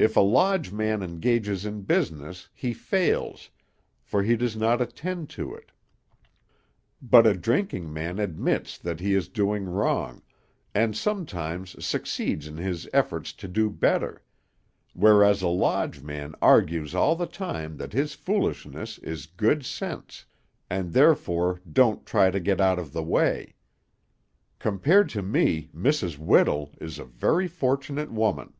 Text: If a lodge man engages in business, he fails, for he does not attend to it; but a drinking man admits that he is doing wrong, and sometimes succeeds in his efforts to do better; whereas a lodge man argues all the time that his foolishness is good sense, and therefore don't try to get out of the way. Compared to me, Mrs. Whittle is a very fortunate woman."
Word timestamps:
If 0.00 0.16
a 0.16 0.20
lodge 0.20 0.70
man 0.70 1.02
engages 1.02 1.66
in 1.66 1.82
business, 1.82 2.48
he 2.54 2.72
fails, 2.72 3.50
for 4.00 4.22
he 4.22 4.36
does 4.36 4.54
not 4.54 4.80
attend 4.80 5.28
to 5.30 5.52
it; 5.56 5.72
but 7.02 7.26
a 7.26 7.34
drinking 7.34 7.92
man 7.92 8.20
admits 8.20 8.78
that 8.78 9.00
he 9.00 9.12
is 9.14 9.26
doing 9.28 9.64
wrong, 9.64 10.22
and 10.72 10.96
sometimes 10.96 11.84
succeeds 11.84 12.46
in 12.46 12.58
his 12.58 12.88
efforts 12.92 13.32
to 13.32 13.48
do 13.48 13.70
better; 13.70 14.22
whereas 14.94 15.42
a 15.42 15.48
lodge 15.48 16.00
man 16.00 16.32
argues 16.40 16.94
all 16.94 17.16
the 17.16 17.26
time 17.26 17.76
that 17.78 17.92
his 17.92 18.14
foolishness 18.14 18.98
is 18.98 19.26
good 19.26 19.64
sense, 19.66 20.24
and 20.70 20.92
therefore 20.92 21.60
don't 21.72 22.06
try 22.06 22.30
to 22.30 22.38
get 22.38 22.60
out 22.60 22.78
of 22.78 22.92
the 22.92 23.02
way. 23.02 23.56
Compared 24.60 25.08
to 25.08 25.22
me, 25.22 25.70
Mrs. 25.74 26.18
Whittle 26.18 26.70
is 26.80 27.00
a 27.00 27.04
very 27.04 27.48
fortunate 27.48 28.12
woman." 28.12 28.52